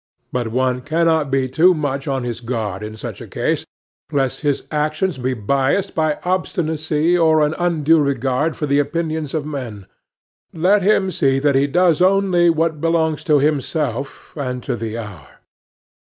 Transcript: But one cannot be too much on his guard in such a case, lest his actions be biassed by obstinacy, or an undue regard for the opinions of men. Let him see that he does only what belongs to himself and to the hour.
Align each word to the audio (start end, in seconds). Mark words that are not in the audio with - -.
But 0.31 0.47
one 0.47 0.81
cannot 0.81 1.29
be 1.29 1.47
too 1.47 1.75
much 1.75 2.07
on 2.07 2.23
his 2.23 2.41
guard 2.41 2.81
in 2.81 2.97
such 2.97 3.21
a 3.21 3.27
case, 3.27 3.67
lest 4.11 4.39
his 4.41 4.63
actions 4.71 5.19
be 5.19 5.35
biassed 5.35 5.93
by 5.93 6.17
obstinacy, 6.23 7.15
or 7.15 7.41
an 7.43 7.53
undue 7.59 8.01
regard 8.01 8.55
for 8.57 8.65
the 8.65 8.79
opinions 8.79 9.35
of 9.35 9.45
men. 9.45 9.85
Let 10.55 10.81
him 10.81 11.11
see 11.11 11.37
that 11.37 11.53
he 11.53 11.67
does 11.67 12.01
only 12.01 12.49
what 12.49 12.81
belongs 12.81 13.23
to 13.25 13.37
himself 13.37 14.33
and 14.35 14.63
to 14.63 14.75
the 14.75 14.97
hour. 14.97 15.41